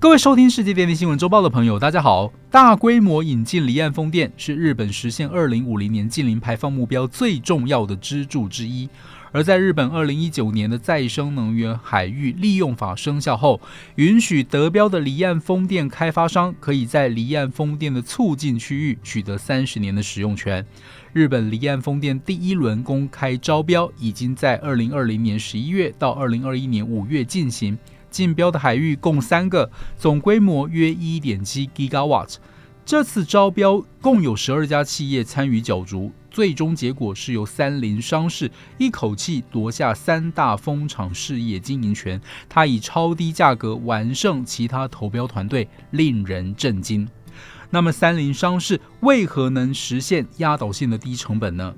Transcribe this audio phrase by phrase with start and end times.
[0.00, 2.32] 各位收听世界电力新闻周报的朋友，大家好。
[2.50, 8.88] 大规模引进离岸风电是日本实现二零五零年近零排放目标最重要的支柱之一。
[9.30, 13.60] 而在日本二零一九年的再生能源海域利用法生效后，
[13.96, 20.64] 允许得标的离岸风电开发商可以在离岸风电的促进区域取得三十年的使用权。
[21.12, 27.78] 日本离岸风电第一轮公开招标已经在二零二零年十一月到二零二一年五月进行。
[28.10, 32.36] 竞标的海域共三个，总规模约一点七 gigawatt。
[32.84, 42.20] 这次招标共有十二家企业参与角逐，最终结果是由三菱商事一口气夺下三大风场事业经营权。
[42.48, 47.08] 它以超低价格完胜其他投标团队，令人震惊。
[47.72, 51.72] 那么，三菱商事为何能实现压倒性的低成本呢？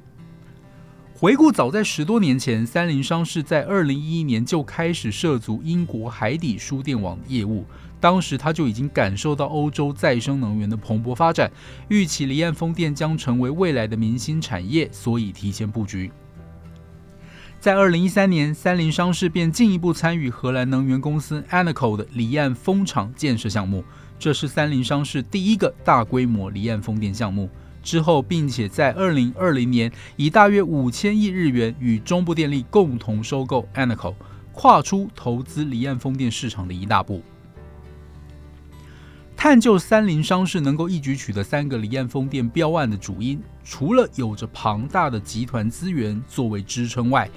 [1.22, 7.64] 回顾早在十多年前，三菱商事在二零一一年就开始涉足英国海底输电网业务。
[8.00, 11.48] 当时他就已经感受到欧洲再生能源的蓬勃发展，
[11.86, 16.10] 预期离岸风电将成为未来的明星产业，所以提前布局。
[17.60, 23.84] 在二零一三年，三菱商事便进一步参与荷兰能源公司 Anaco 的离岸风场建设项目，
[24.18, 27.48] 这是三菱商事第一个大规模离岸风电项目。
[27.82, 34.14] 之后，并且在二零二零年以大约五千亿日元与中部电力共同收购 Anaco，
[34.52, 37.22] 跨出投资离岸风电市场的一大步。
[39.36, 47.28] 探究三菱商事能够一举取得三个离岸风电标案的主因，除了有着庞大的集团资源作为支撑外，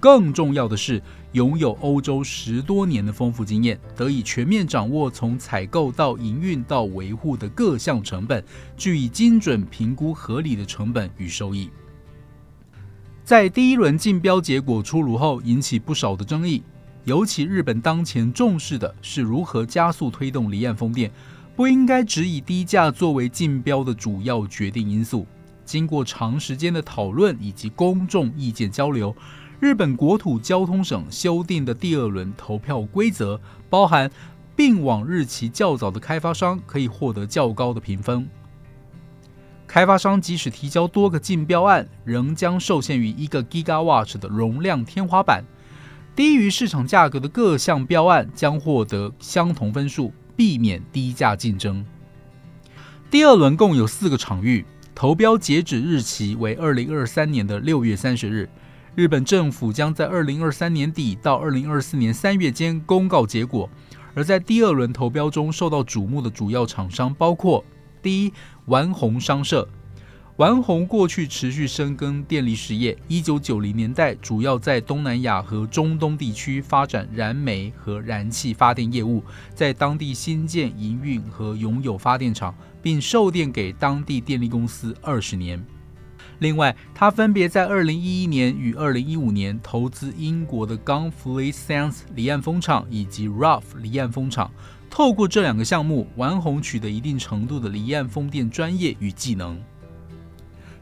[0.00, 8.44] 更重要的是，拥有欧洲十多年的丰富经验，得以全面掌握从采购到营运到维护的各项成本，
[8.76, 11.68] 据以精准评估合理的成本与收益。
[13.24, 16.62] 在第一轮竞标结果出炉后，引起不少的争议。
[17.04, 21.10] 尤其日本当前重视的是如何加速推动离岸风电，
[21.56, 25.26] 不应该只以低价作为竞标的主要决定因素。
[25.64, 29.14] 经过长时间的讨论以及公众意见交流。
[29.60, 34.08] 日本国土交通省修订的第二轮投票规则，包含
[34.54, 38.28] 并网日期较早的开发商可以获得较高的评分。
[39.66, 45.44] 开发商即使提交多个竞标案，仍将受限于一个 gigawatt 的容量天花板。
[46.14, 51.84] 低于市场价格的各项标案将获得相同分数，避免低价竞争。
[53.10, 54.64] 第二轮共有四个场域，
[54.94, 58.48] 投标截止日期为二零二三年的六月三十日。
[58.98, 63.70] 日本政府将在二零二三年底到二零二四年三月间公告结果。
[64.12, 67.64] 而在第二轮投标中，受到瞩目的主要厂商包括：
[68.02, 68.32] 第一，
[68.66, 69.68] 丸红商社。
[70.38, 79.22] 丸红过去持续深耕电力事业，一九九零年代主要在东南亚和中东地区发展燃煤和燃气发电业务，
[79.54, 85.64] 在当地新建、营运和拥有发电厂，并售电给当地电力公司二十年。
[86.38, 94.50] 另外，他分别在二零一一年与二零一五年投资英国的 Gunfleet Sands 离岸风场以及 Rough 离岸风场。
[94.88, 99.60] 透过这两个项目，丸红取得一定程度的离岸风电专业与技能。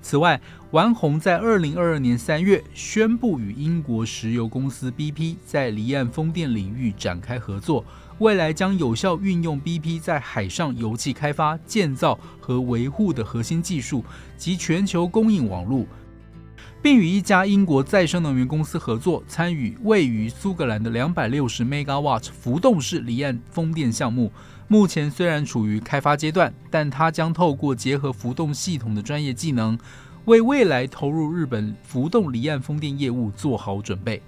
[0.09, 0.41] 此外，
[0.71, 7.85] 丸红在二零二二年三月宣布与英国石油公司 BP 在离岸风电领域展开合作。
[8.21, 14.05] 未来将有效运用 BP 在海上油气开发、建造和维护的核心技术
[14.37, 15.85] 及全球供应网络，
[16.83, 24.31] 并与一家英国再生能源公司合作，参与位于苏格兰的两百六十 megawatt 浮动式离岸风电项目。
[24.69, 29.79] 目前虽然处于开发阶段，但它将透过结合浮动系统的专业技能，
[30.27, 34.23] 为未来投入日本浮动离岸风电业务做好准备。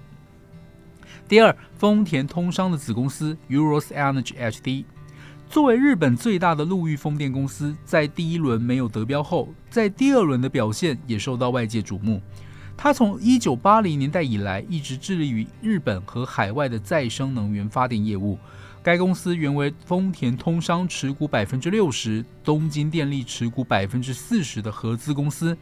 [1.27, 4.83] 第二，丰田通商的子公司 Euros Energy HD，
[5.49, 12.21] 作为日本最大的陆域风电公司，在第一轮没有得标后，在第二轮的表现也受到外界瞩目。
[12.77, 18.37] 它从一九八零年代以来，一直致力于日本和海外的再生能源发电业务。
[18.81, 25.55] 该公司原为丰田通商持股百分之六十、东京电力持股百分之四十的合资公司。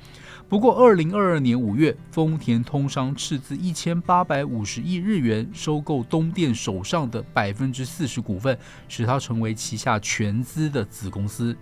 [0.48, 11.58] 不过，二零二二年五月，丰田通商斥资一千八百五十亿日元收购东电手上的百分之四十股份，使它成为旗下全资的子公司。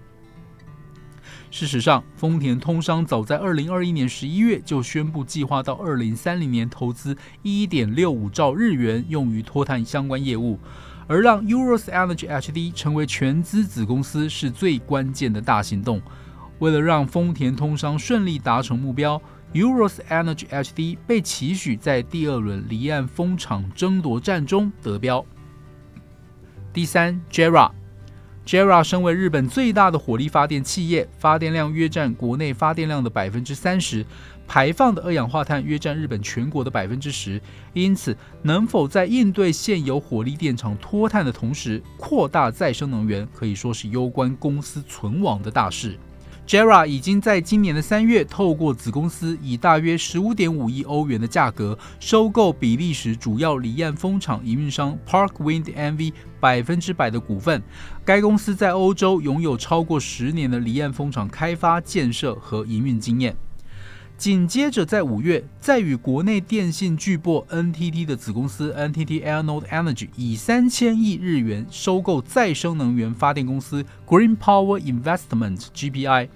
[1.50, 10.60] 事实上，丰田通商早在二零二一年十一月就宣布计划到二零三零年投资一点六五兆日元用于脱碳相关业务。
[11.08, 16.02] 而让 Euros Energy HD 成为全资子公司是最关键的大行动。
[16.60, 19.22] 为了让丰田通商顺利达成目标
[19.54, 25.24] ，Euros Energy HD 被期许在第二轮离岸风场争夺战中得标。
[26.74, 27.72] 第三，JERA
[28.46, 34.06] JERA 身为日本最大的火力发电企业，发电量约占国内发电量的百分之三十，
[34.48, 37.42] 排放的二氧化碳约占日本全国的百分之十。
[37.74, 45.98] 因此，能否在应对现有火力电厂脱碳的同时，扩大再生能源，可以说是攸关公司存亡的大事。
[46.48, 57.64] JERA 已经在今年的三月，透过子公司以大约十五点五亿欧元的价格收购比利时主要离岸风场营运商 Park Wind NV 百分之百的股份。
[58.06, 63.36] 该公司在欧洲拥有超过十年的离岸风场开发、建设和营运经验。
[64.18, 76.30] 紧接着，在五月，在与国内电信巨擘 NTT 的子公司 NTT Airnode Energy 以三千亿日元收购再生能源发电公司 Green Power Investment GPI。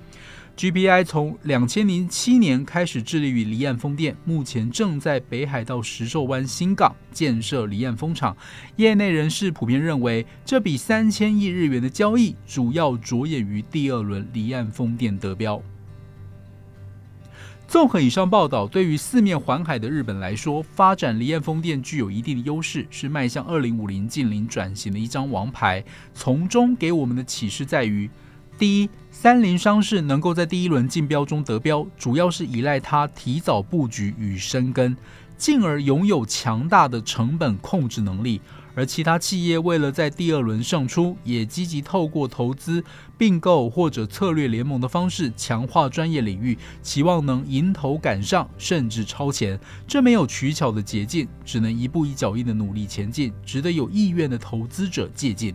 [0.57, 8.35] GPI 从两千零七年开始致力于离岸风电，目前正在北海道石兽湾新港建设离岸风场。
[8.75, 15.63] 业内人士普遍认为，这笔三千亿日元的交易主要着眼于第二轮离岸风电得标。
[17.69, 25.83] 综合以上报道，对于四面环海的日本来说，发展离岸风电具有一定的优势，是迈向二零五零近零转型的一张王牌。
[26.15, 28.09] 从中给我们的启示在于：
[28.57, 34.97] 第一，三菱商事能够在第一轮竞标中得标，主要是依赖它提早布局与深耕，
[35.39, 38.39] 进而拥有强大的成本控制能力。
[38.75, 42.81] 而其他企业为了在第二轮胜出，也积极透过投资、
[43.17, 49.59] 并购或者策略联盟的方式强化专业领域，期望能迎头赶上，甚至超前。
[49.87, 55.53] 这没有取巧的捷径，只能一步一脚印的努力前进，值得有意愿的投资者借鉴。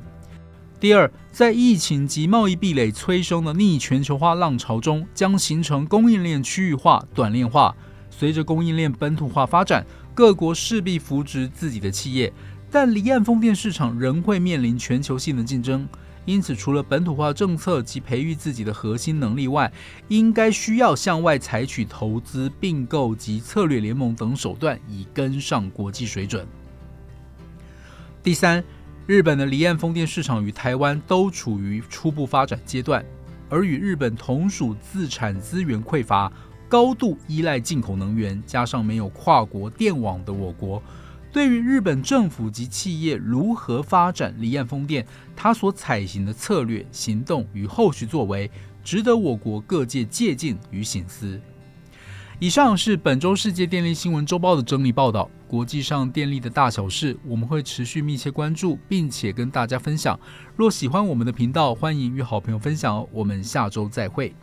[0.78, 7.74] 第二，在疫情及贸易壁垒催生的逆全球化浪潮中，将形成供应链区域化、短链化。
[8.16, 9.84] 随着供应链本土化发展，
[10.14, 12.32] 各国势必扶植自己的企业。
[12.70, 15.88] 但离岸风电市场仍会面临全球性的竞争，
[16.24, 19.72] 因此除了本土化政策及培育自己的核心能力外，
[20.08, 26.46] 应该需要向外采取投资、并购及策略联盟等手段，以跟上国际水准。
[28.22, 28.62] 第三，
[29.06, 33.04] 日本的离岸风电市场与台湾都处于初步发展阶段，
[33.48, 36.32] 而与日本同属自产资源匮乏、
[36.68, 40.82] 高度依赖进口能源，加上没有跨国电网的我国。
[41.32, 48.48] 对于日本政府及企业如何发展离岸风电，它所采行的策略、行动与后续作为，
[48.84, 51.40] 值得我国各界借鉴与醒思。
[52.38, 55.28] 以上是本周世界电力新闻周报的整理报道。
[55.48, 60.18] 国际上电力的大小事，我们会持续密切关注，并且跟大家分享。
[60.56, 63.08] 若喜欢我们的频道，欢迎与好朋友分享哦。
[63.12, 64.34] 我们下周再会。